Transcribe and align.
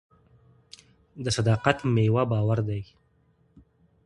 د 1.23 1.25
صداقت 1.37 1.77
میوه 1.93 2.23
باور 2.31 2.59
دی. 2.69 2.81